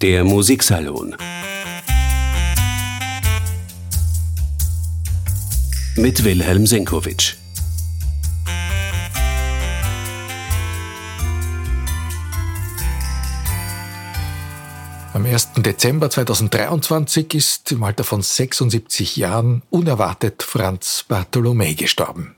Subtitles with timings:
[0.00, 1.16] Der Musiksalon
[5.96, 7.36] mit Wilhelm Senkowitsch.
[15.12, 15.50] Am 1.
[15.58, 22.34] Dezember 2023 ist im Alter von 76 Jahren unerwartet Franz Bartholomä gestorben.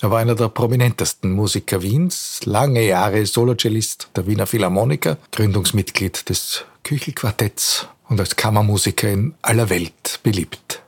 [0.00, 6.64] Er war einer der prominentesten Musiker Wiens, lange Jahre Solocellist der Wiener Philharmoniker, Gründungsmitglied des
[6.82, 10.82] Küchelquartetts und als Kammermusiker in aller Welt beliebt.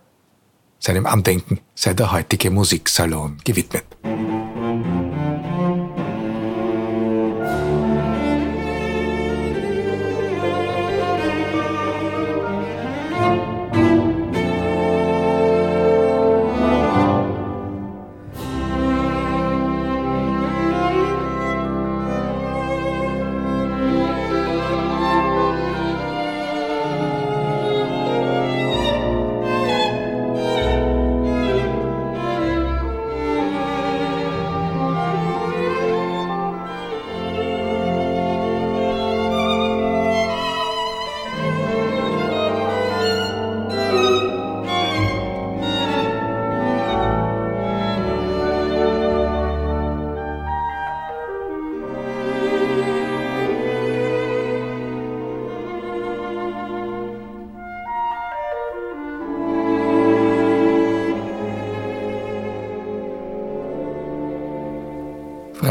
[0.79, 3.85] Seinem Andenken sei der heutige Musiksalon gewidmet.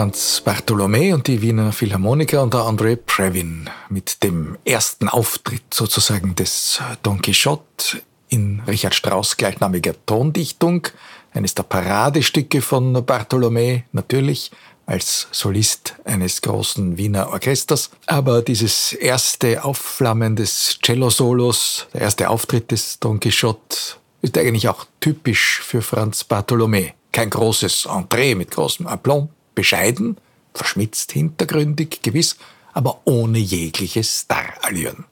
[0.02, 6.80] Franz Bartholomä und die Wiener Philharmoniker unter André Previn mit dem ersten Auftritt sozusagen des
[7.04, 10.88] Don Quixote in Richard Strauss gleichnamiger Tondichtung,
[11.36, 14.50] eines der Paradestücke von Bartholomä, natürlich
[14.88, 17.92] als Solist eines großen Wiener Orchesters.
[18.08, 23.78] Aber dieses erste Aufflammen des Cello-Solos, der erste Auftritt des Don Quixote,
[24.24, 26.94] ist eigentlich auch typisch für Franz Bartholomä.
[27.12, 30.18] Kein großes Entree mit großem Aplomb, bescheiden,
[30.54, 32.38] verschmitzt hintergründig, gewiss,
[32.74, 35.06] aber ohne jegliche Starallüren.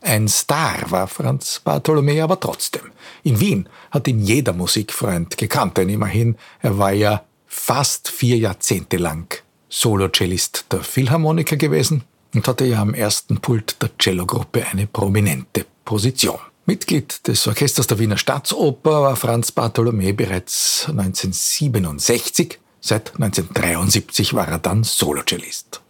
[0.00, 2.90] Ein Star war Franz Bartholomä aber trotzdem.
[3.22, 8.96] In Wien hat ihn jeder Musikfreund gekannt, denn immerhin, er war ja fast vier Jahrzehnte
[8.96, 12.02] lang Solocellist der Philharmoniker gewesen
[12.34, 16.38] und hatte ja am ersten Pult der Cellogruppe eine prominente Position.
[16.66, 24.58] Mitglied des Orchesters der Wiener Staatsoper war Franz Bartholomä bereits 1967 Seit 1973 war er
[24.58, 25.80] dann Solocellist.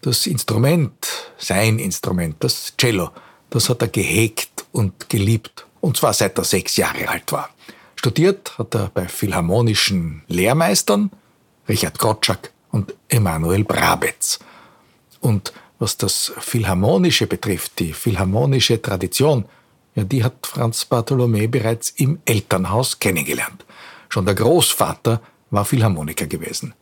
[0.00, 3.10] Das Instrument, sein Instrument, das Cello,
[3.50, 5.66] das hat er gehegt und geliebt.
[5.82, 7.50] Und zwar seit er sechs Jahre alt war.
[7.94, 11.10] Studiert hat er bei philharmonischen Lehrmeistern,
[11.68, 14.38] Richard Gottschalk und Emanuel Brabetz.
[15.20, 19.44] Und was das Philharmonische betrifft, die philharmonische Tradition,
[19.94, 23.66] ja, die hat Franz Bartholomä bereits im Elternhaus kennengelernt.
[24.08, 25.20] Schon der Großvater
[25.54, 26.74] war Philharmoniker gewesen.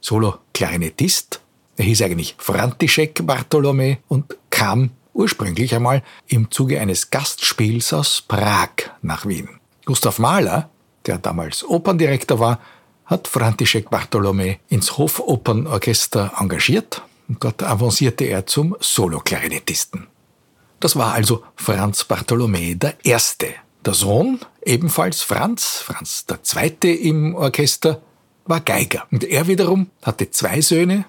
[0.00, 1.40] Solo-Klarinettist.
[1.76, 8.70] Er hieß eigentlich František Bartolomé und kam ursprünglich einmal im Zuge eines Gastspiels aus Prag
[9.02, 9.48] nach Wien.
[9.84, 10.70] Gustav Mahler,
[11.06, 12.60] der damals Operndirektor war,
[13.04, 20.06] hat František Bartolomé ins Hofopernorchester engagiert und dort avancierte er zum Solo-Klarinettisten.
[20.80, 23.48] Das war also Franz Bartholomä der Erste.
[23.84, 28.00] Der Sohn, ebenfalls Franz, Franz der Zweite im Orchester,
[28.44, 29.06] war Geiger.
[29.10, 31.04] Und er wiederum hatte zwei Söhne,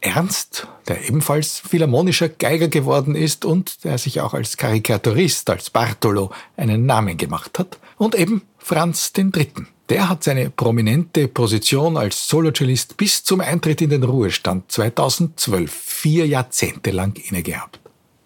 [0.00, 6.30] Ernst, der ebenfalls philharmonischer Geiger geworden ist und der sich auch als Karikaturist, als Bartolo
[6.56, 9.48] einen Namen gemacht hat, und eben Franz III.
[9.88, 16.26] Der hat seine prominente Position als Solocellist bis zum Eintritt in den Ruhestand 2012 vier
[16.26, 17.80] Jahrzehnte lang innegehabt.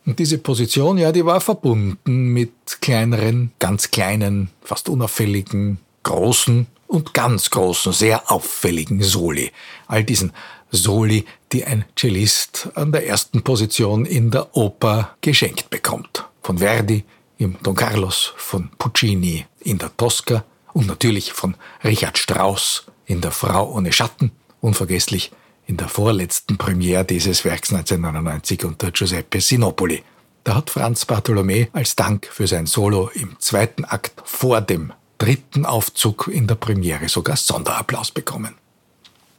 [0.07, 7.15] Und diese Position, ja, die war verbunden mit kleineren, ganz kleinen, fast unauffälligen, großen und
[7.15, 9.53] ganz großen, sehr auffälligen Soli.
[9.87, 10.33] All diesen
[10.71, 16.25] Soli, die ein Cellist an der ersten Position in der Oper geschenkt bekommt.
[16.43, 17.05] Von Verdi
[17.37, 21.55] im Don Carlos, von Puccini in der Tosca und natürlich von
[21.85, 25.31] Richard Strauss in der Frau ohne Schatten, unvergesslich
[25.67, 30.03] in der vorletzten Premiere dieses Werks 1999 unter Giuseppe Sinopoli.
[30.45, 35.67] Da hat Franz Bartholomä als Dank für sein Solo im zweiten Akt vor dem dritten
[35.67, 38.55] Aufzug in der Premiere sogar Sonderapplaus bekommen.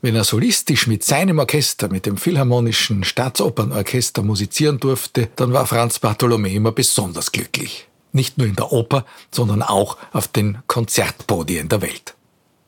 [0.01, 5.99] Wenn er solistisch mit seinem Orchester, mit dem Philharmonischen Staatsopernorchester musizieren durfte, dann war Franz
[5.99, 7.87] Bartholomä immer besonders glücklich.
[8.13, 12.15] Nicht nur in der Oper, sondern auch auf den Konzertpodien der Welt.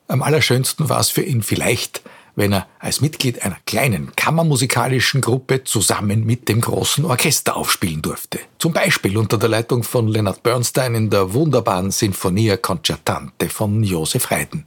[0.08, 2.02] Am allerschönsten war es für ihn vielleicht,
[2.34, 8.38] wenn er als Mitglied einer kleinen kammermusikalischen Gruppe zusammen mit dem großen Orchester aufspielen durfte.
[8.58, 14.30] Zum Beispiel unter der Leitung von Leonard Bernstein in der wunderbaren Sinfonia Concertante von Josef
[14.30, 14.66] Haydn.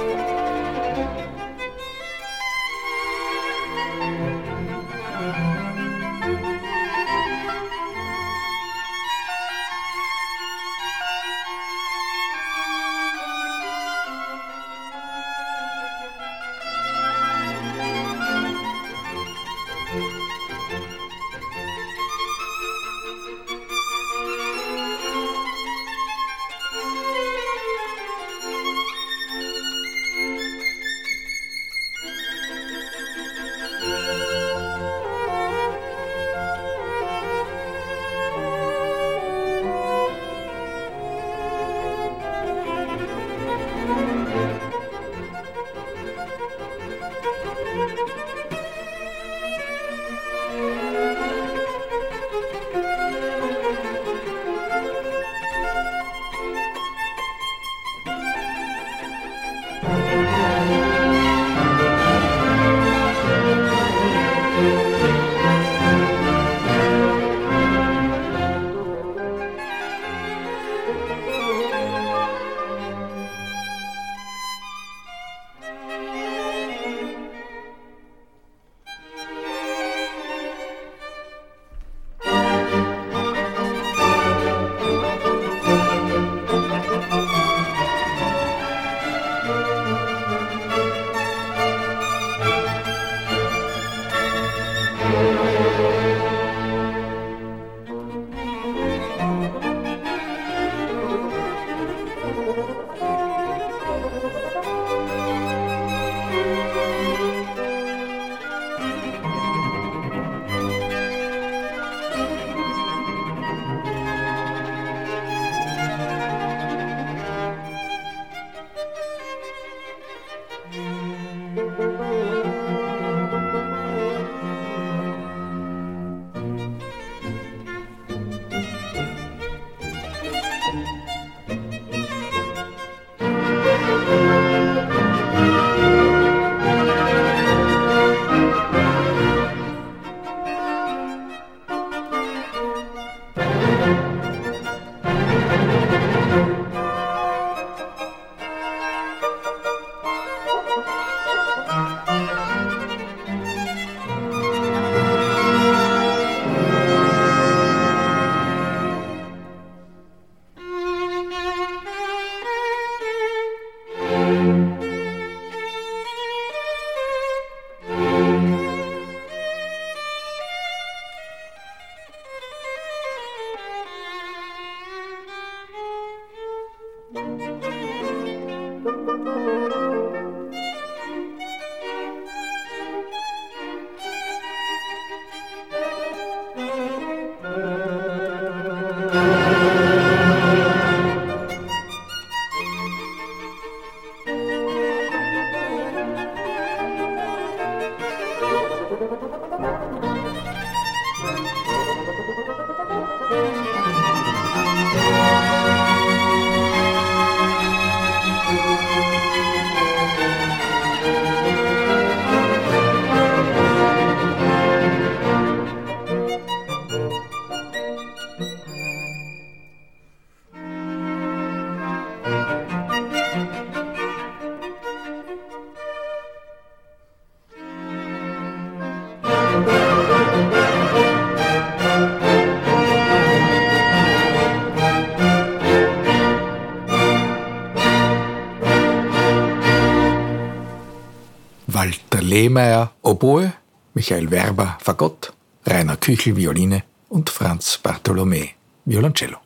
[242.51, 243.53] Lehmeier Oboe,
[243.93, 245.31] Michael Werber Fagott,
[245.65, 248.49] Rainer Küchel Violine und Franz Bartholomä
[248.83, 249.37] Violoncello.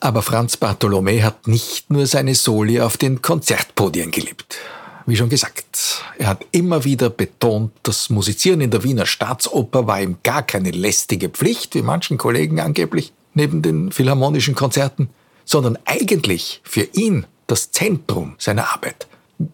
[0.00, 4.56] Aber Franz Bartholomä hat nicht nur seine Soli auf den Konzertpodien geliebt.
[5.06, 10.02] Wie schon gesagt, er hat immer wieder betont, das Musizieren in der Wiener Staatsoper war
[10.02, 15.08] ihm gar keine lästige Pflicht, wie manchen Kollegen angeblich, neben den philharmonischen Konzerten,
[15.44, 19.06] sondern eigentlich für ihn das Zentrum seiner Arbeit.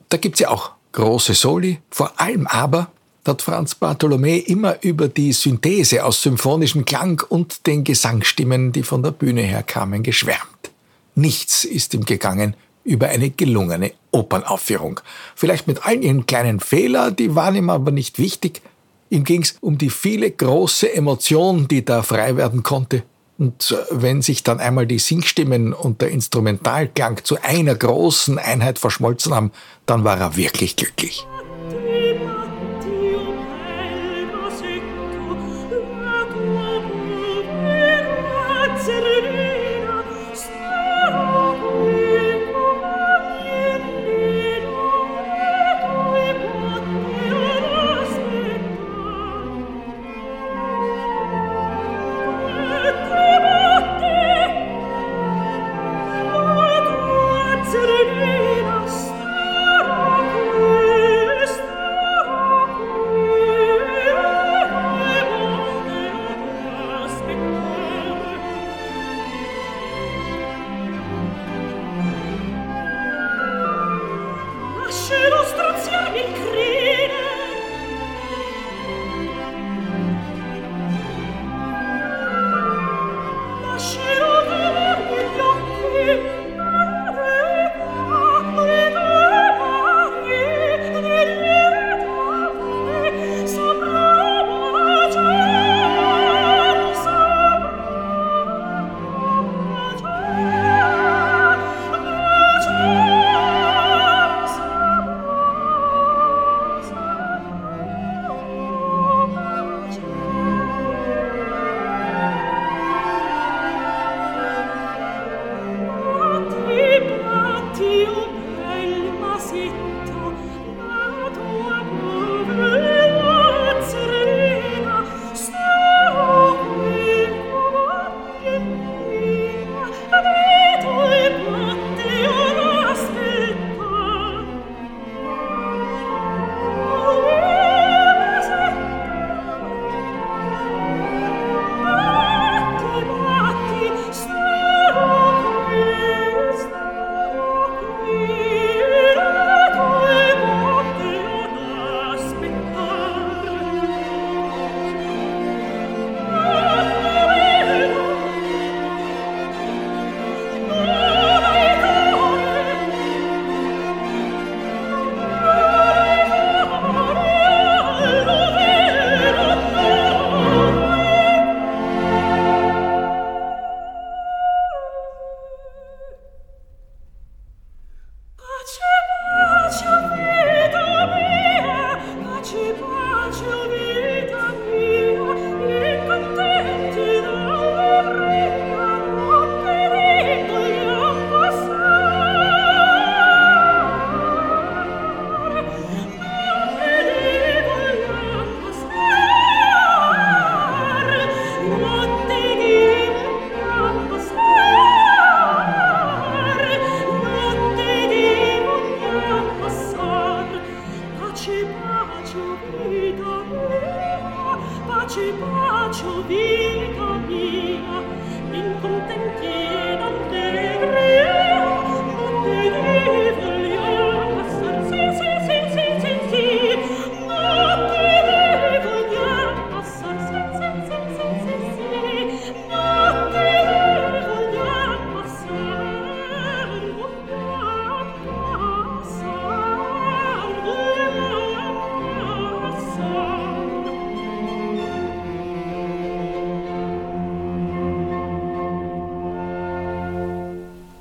[0.08, 2.90] Da gibt's ja auch große Soli, vor allem aber
[3.26, 9.02] hat Franz Bartholomä immer über die Synthese aus symphonischem Klang und den Gesangsstimmen, die von
[9.02, 10.70] der Bühne her kamen, geschwärmt.
[11.14, 15.00] Nichts ist ihm gegangen über eine gelungene Opernaufführung.
[15.36, 18.62] Vielleicht mit all ihren kleinen Fehlern, die waren ihm aber nicht wichtig.
[19.10, 23.02] Ihm ging's um die viele große Emotion, die da frei werden konnte
[23.40, 29.34] und wenn sich dann einmal die Singstimmen und der Instrumentalklang zu einer großen Einheit verschmolzen
[29.34, 29.50] haben,
[29.86, 31.26] dann war er wirklich glücklich.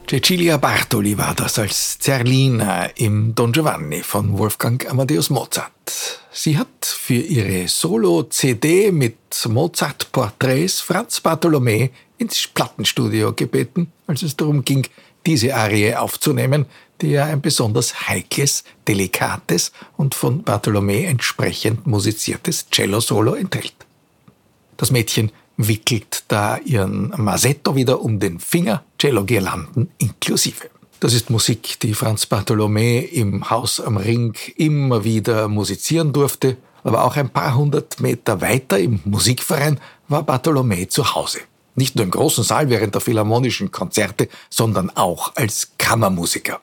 [0.09, 6.19] Cecilia Bartoli war das als Zerlina im Don Giovanni von Wolfgang Amadeus Mozart.
[6.31, 14.65] Sie hat für ihre Solo-CD mit Mozart-Porträts Franz Bartholomä ins Plattenstudio gebeten, als es darum
[14.65, 14.87] ging,
[15.27, 16.65] diese Arie aufzunehmen,
[17.01, 23.75] die ja ein besonders heikles, delikates und von Bartholomä entsprechend musiziertes Cello-Solo enthält.
[24.75, 30.69] Das Mädchen wickelt da ihren Masetto wieder um den Finger, Cello-Girlanden inklusive.
[31.01, 37.03] Das ist Musik, die Franz Bartholomä im Haus am Ring immer wieder musizieren durfte, aber
[37.03, 41.39] auch ein paar hundert Meter weiter im Musikverein war Bartholomä zu Hause.
[41.75, 46.61] Nicht nur im großen Saal während der philharmonischen Konzerte, sondern auch als Kammermusiker.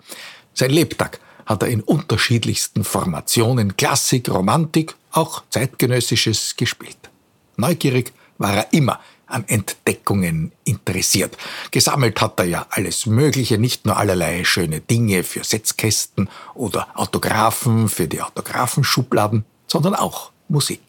[0.54, 7.10] Sein Lebtag hat er in unterschiedlichsten Formationen Klassik, Romantik, auch zeitgenössisches gespielt.
[7.56, 11.36] Neugierig war er immer an Entdeckungen interessiert.
[11.70, 17.88] Gesammelt hat er ja alles Mögliche, nicht nur allerlei schöne Dinge für Setzkästen oder Autographen
[17.88, 20.80] für die Autographenschubladen, sondern auch Musik.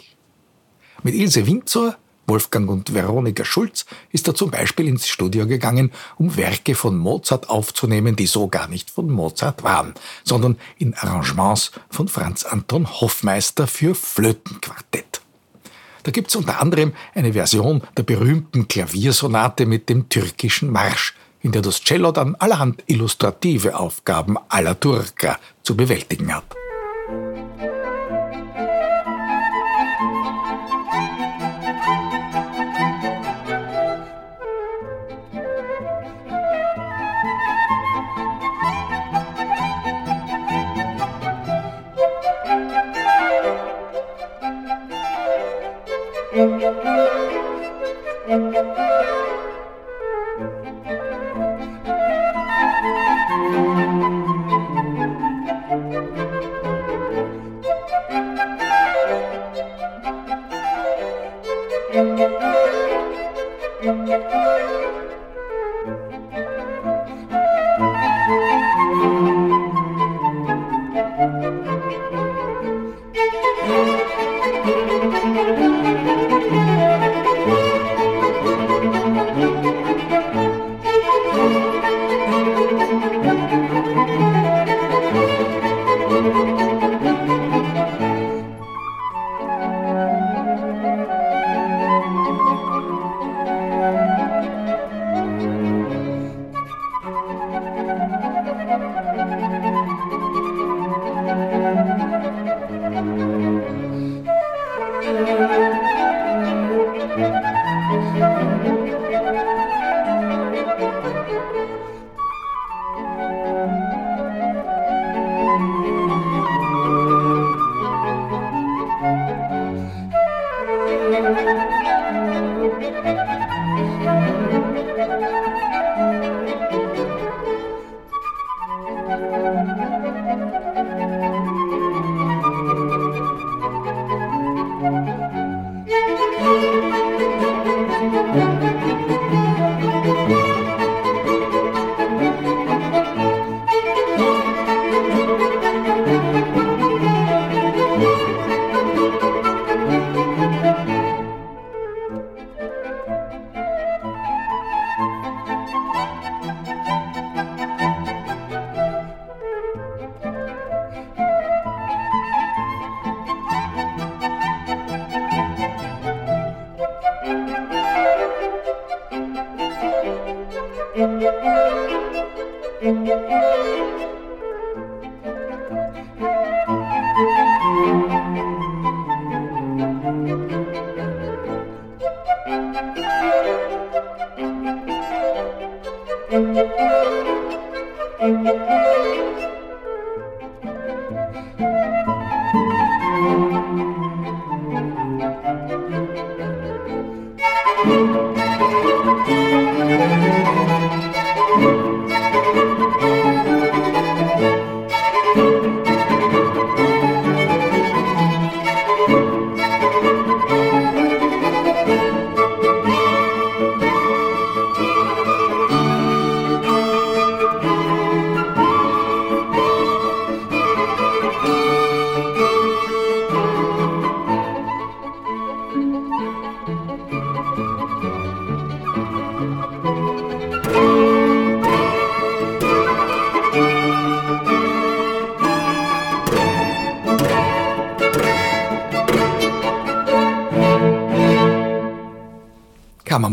[1.03, 6.35] Mit Ilse Windsor, Wolfgang und Veronika Schulz ist er zum Beispiel ins Studio gegangen, um
[6.35, 9.93] Werke von Mozart aufzunehmen, die so gar nicht von Mozart waren,
[10.25, 15.21] sondern in Arrangements von Franz Anton Hoffmeister für Flötenquartett.
[16.07, 21.61] Da gibt's unter anderem eine Version der berühmten Klaviersonate mit dem türkischen Marsch, in der
[21.61, 26.56] das Cello dann allerhand illustrative Aufgaben aller Turka zu bewältigen hat.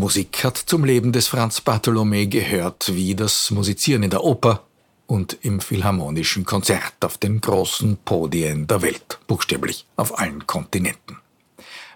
[0.05, 4.63] Kammermusik hat zum Leben des Franz Bartholomä gehört, wie das Musizieren in der Oper
[5.07, 11.17] und im philharmonischen Konzert auf den großen Podien der Welt, buchstäblich auf allen Kontinenten.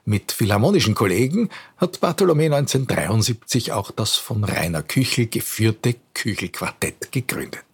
[0.07, 7.65] Mit philharmonischen Kollegen hat Bartholomä 1973 auch das von Rainer Küchel geführte Küchel-Quartett gegründet.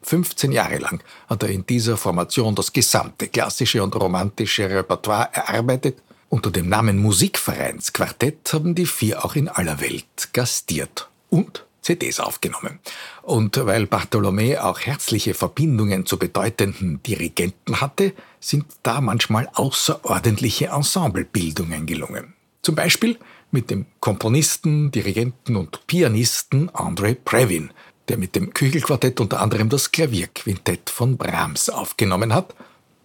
[0.00, 5.98] 15 Jahre lang hat er in dieser Formation das gesamte klassische und romantische Repertoire erarbeitet.
[6.28, 12.80] Unter dem Namen Musikvereinsquartett haben die vier auch in aller Welt gastiert und CDs aufgenommen.
[13.22, 21.86] Und weil Bartholomä auch herzliche Verbindungen zu bedeutenden Dirigenten hatte, sind da manchmal außerordentliche Ensemblepildungen
[21.86, 22.34] gelungen.
[22.62, 23.18] Zum Beispiel
[23.50, 27.70] mit dem Komponisten, Dirigenten und Pianisten Andrei Previn,
[28.08, 32.54] der mit dem Küchelquartett unter anderem das Klavierquintett von Brahms aufgenommen hat.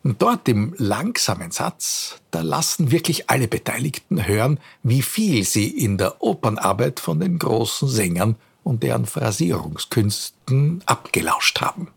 [0.04, 5.98] Und dort im langsamen Satz, da lassen wirklich alle Beteiligten hören, wie viel sie in
[5.98, 11.90] der Opernarbeit von den großen Sängern und deren Phrasierungskünsten abgelauscht haben.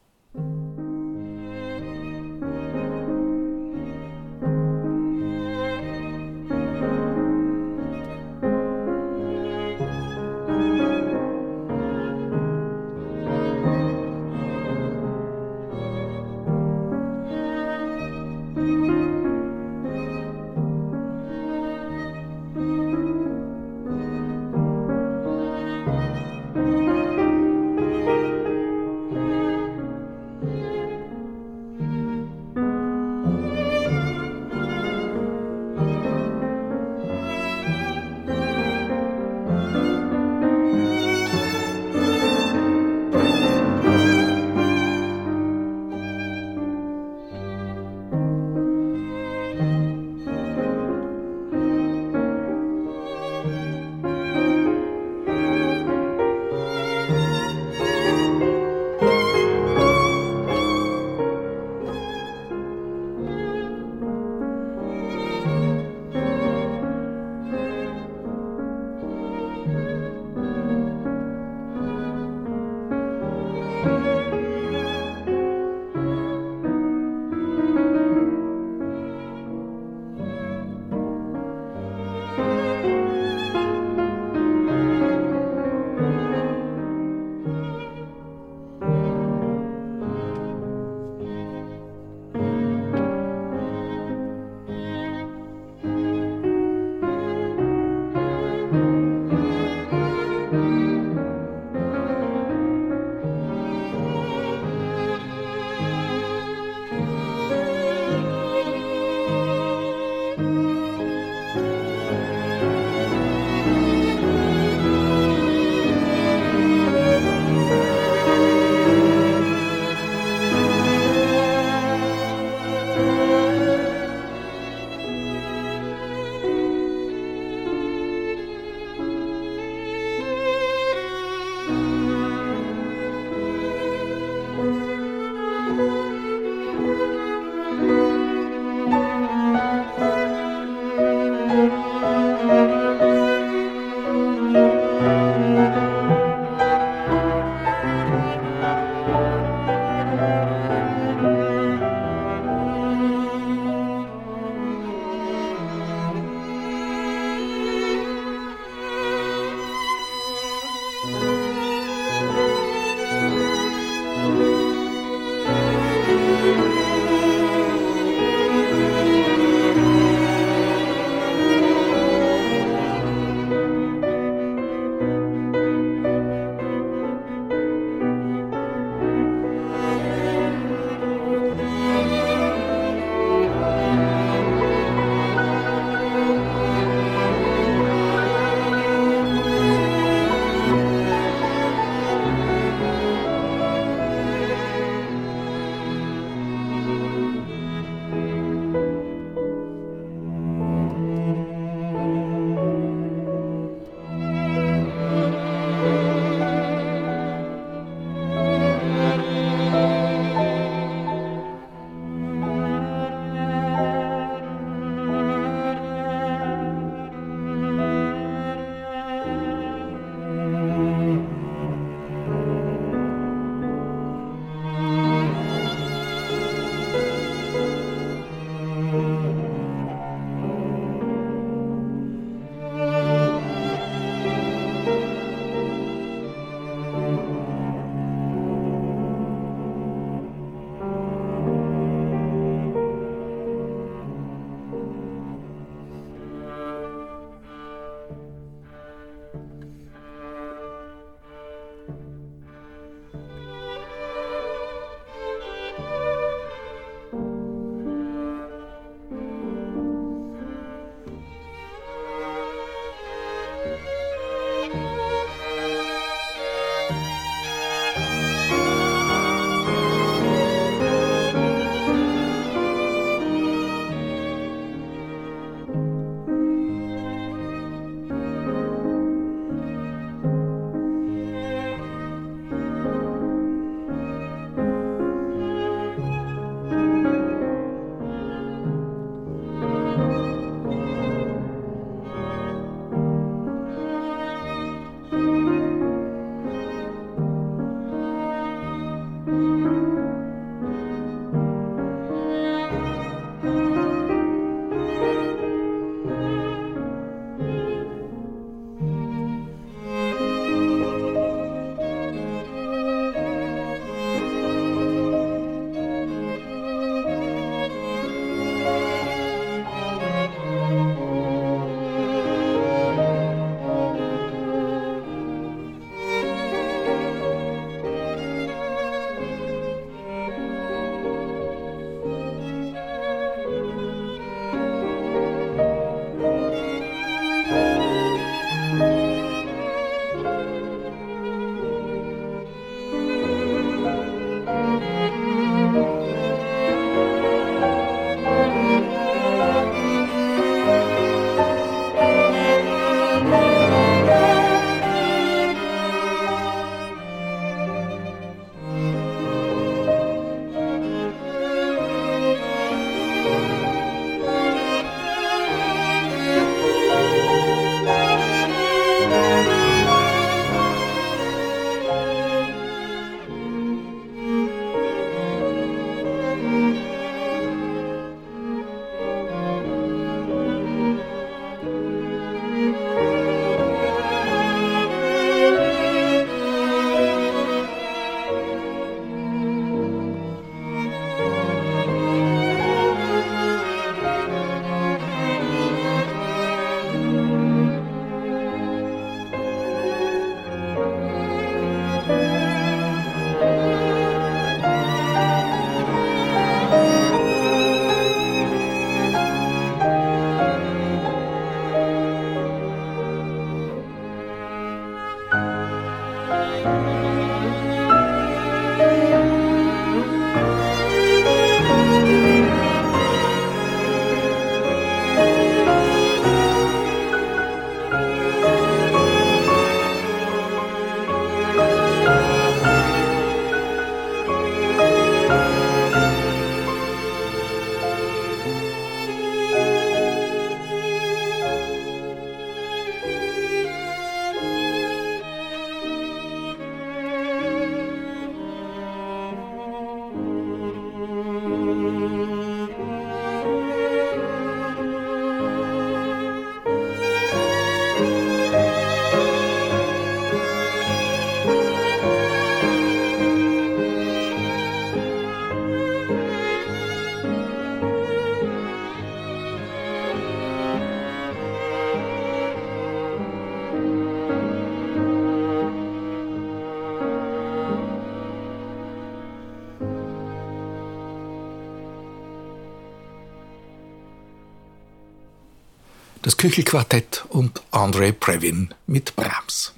[486.33, 489.75] Das Küchelquartett und André Previn mit Brahms.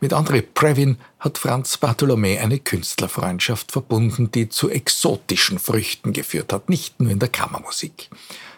[0.00, 6.68] Mit André Previn hat Franz Bartholomä eine Künstlerfreundschaft verbunden, die zu exotischen Früchten geführt hat,
[6.68, 8.10] nicht nur in der Kammermusik.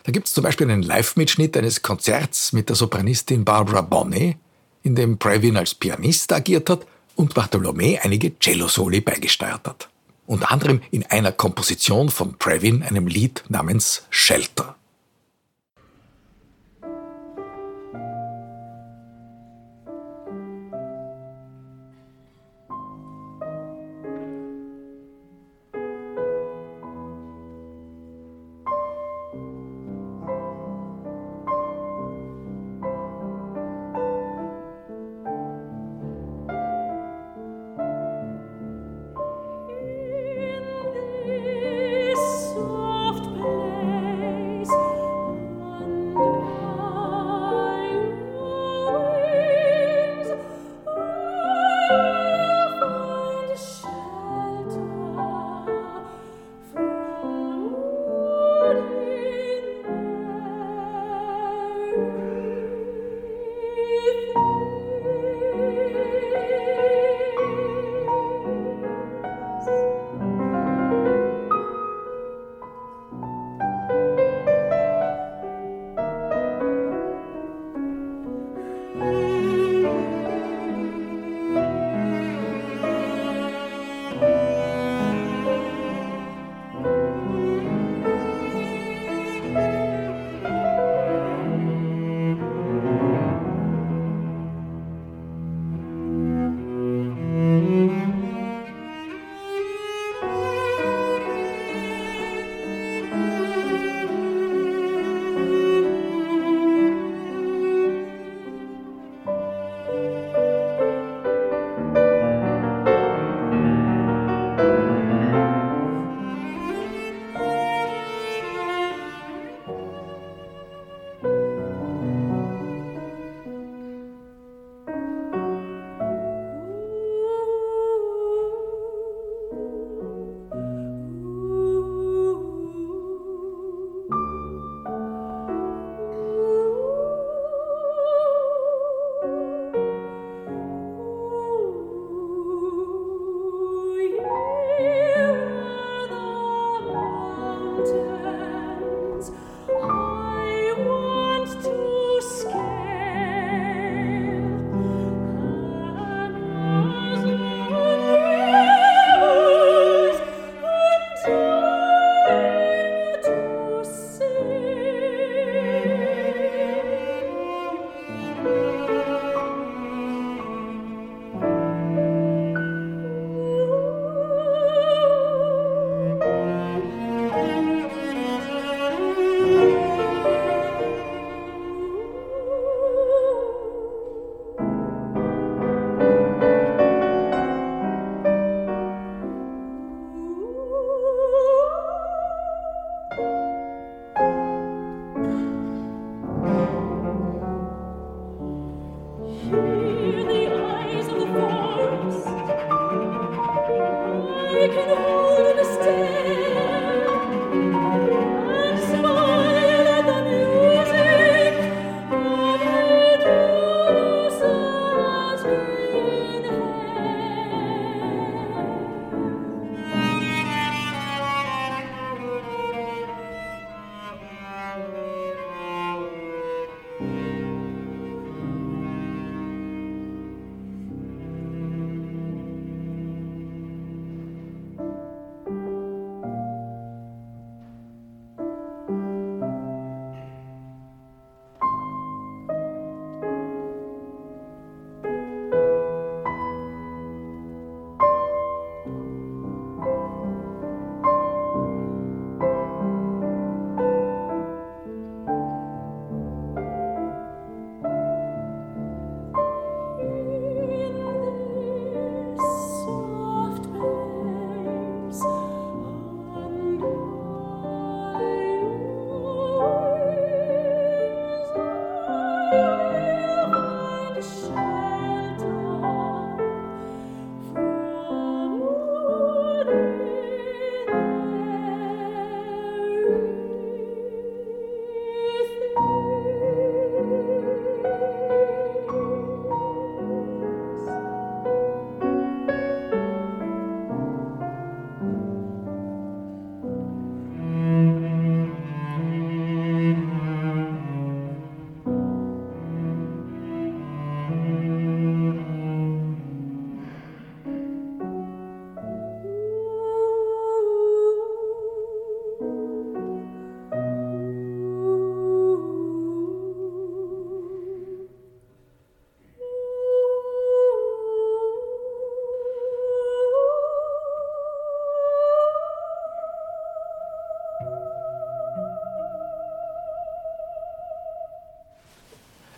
[0.05, 4.38] Da gibt es zum Beispiel einen Live-Mitschnitt eines Konzerts mit der Sopranistin Barbara Bonney,
[4.83, 6.87] in dem Previn als Pianist agiert hat
[7.17, 9.90] und Bartholomä einige Cello-Soli beigesteuert hat.
[10.27, 14.77] Unter anderem in einer Komposition von Previn, einem Lied namens Shelter.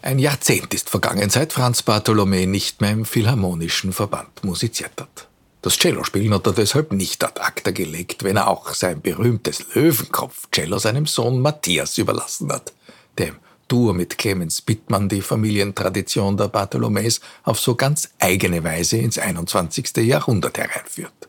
[0.07, 5.27] Ein Jahrzehnt ist vergangen, seit Franz Bartholomä nicht mehr im Philharmonischen Verband musiziert hat.
[5.63, 10.79] Das Cellospielen hat er deshalb nicht ad acta gelegt, wenn er auch sein berühmtes Löwenkopf-Cello
[10.79, 12.73] seinem Sohn Matthias überlassen hat,
[13.19, 13.33] der
[13.69, 19.97] im mit Clemens Bittmann die Familientradition der Bartholomäs auf so ganz eigene Weise ins 21.
[19.97, 21.29] Jahrhundert hereinführt.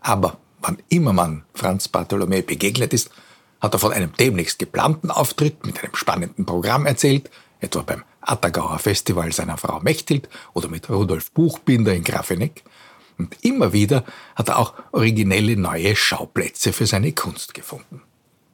[0.00, 3.10] Aber wann immer man Franz Bartholomä begegnet ist,
[3.60, 7.30] hat er von einem demnächst geplanten Auftritt mit einem spannenden Programm erzählt,
[7.60, 12.64] etwa beim Attergauer Festival seiner Frau Mechthild oder mit Rudolf Buchbinder in Grafeneck.
[13.18, 14.04] Und immer wieder
[14.34, 18.02] hat er auch originelle neue Schauplätze für seine Kunst gefunden.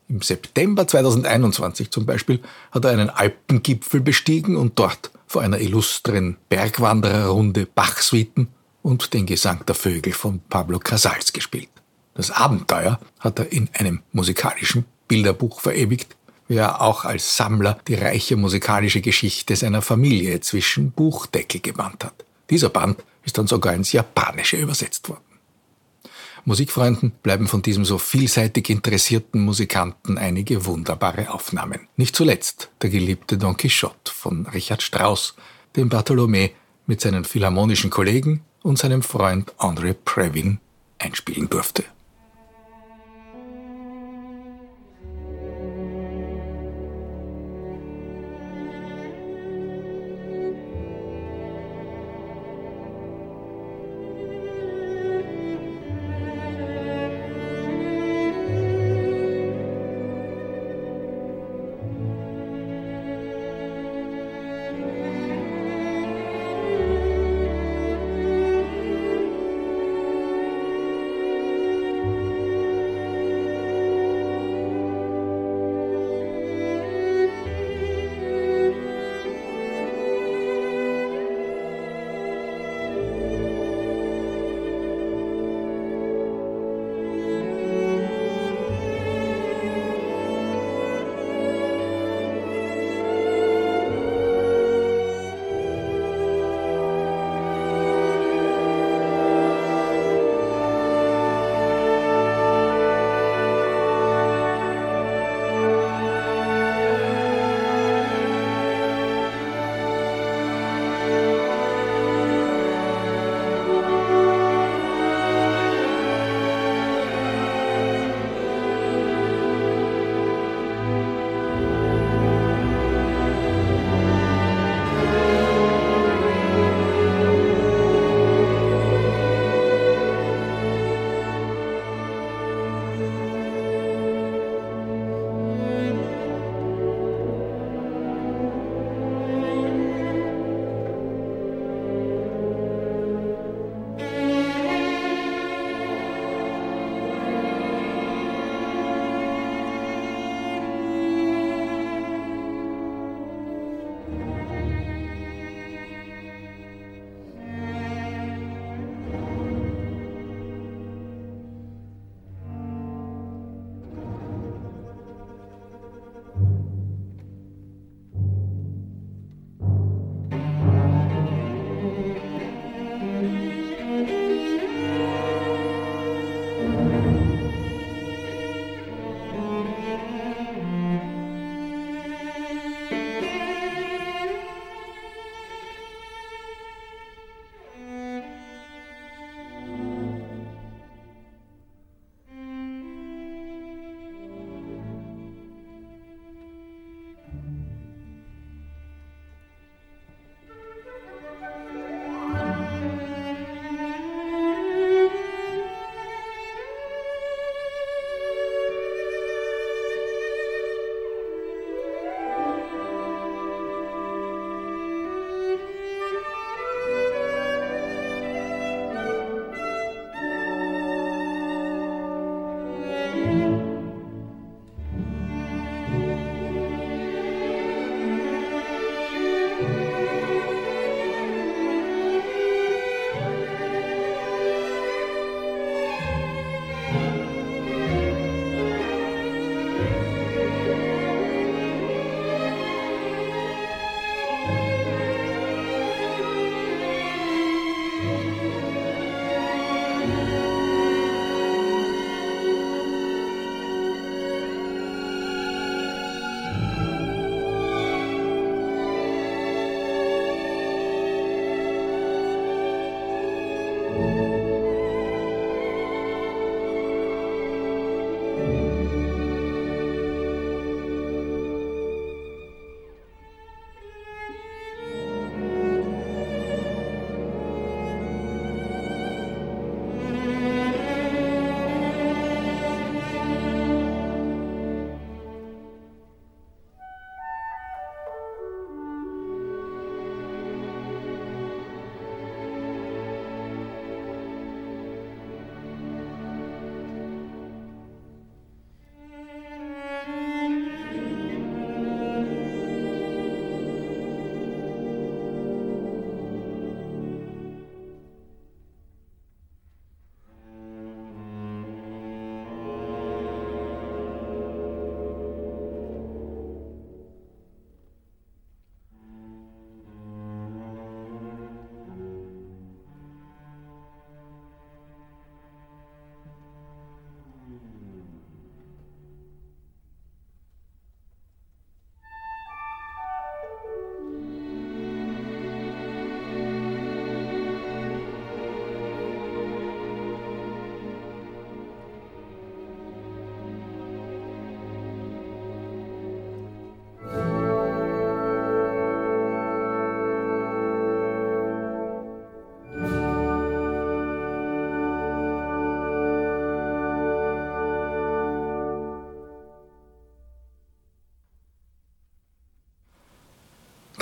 [0.08, 2.40] Im September 2021 zum Beispiel
[2.70, 8.48] hat er einen Alpengipfel bestiegen und dort vor einer illustren Bergwandererrunde Bachsuiten
[8.82, 11.70] und den Gesang der Vögel von Pablo Casals gespielt.
[12.14, 16.16] Das Abenteuer hat er in einem musikalischen Bilderbuch verewigt,
[16.56, 22.24] er auch als Sammler die reiche musikalische Geschichte seiner Familie zwischen Buchdeckel gebannt hat.
[22.50, 25.22] Dieser Band ist dann sogar ins Japanische übersetzt worden.
[26.44, 31.86] Musikfreunden bleiben von diesem so vielseitig interessierten Musikanten einige wunderbare Aufnahmen.
[31.96, 35.34] Nicht zuletzt der geliebte Don Quixote von Richard Strauss,
[35.76, 36.50] den Bartholomä
[36.86, 40.58] mit seinen philharmonischen Kollegen und seinem Freund André Previn
[40.98, 41.84] einspielen durfte.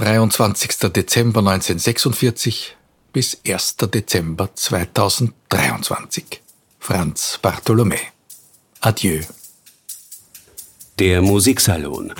[0.00, 0.90] 23.
[0.94, 2.74] Dezember 1946
[3.12, 3.76] bis 1.
[3.92, 6.40] Dezember 2023.
[6.78, 7.98] Franz Bartholomä.
[8.80, 9.22] Adieu.
[10.98, 12.14] Der Musiksalon.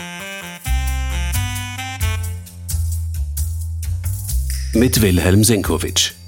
[4.74, 6.20] Mit Wilhelm Senkowitsch.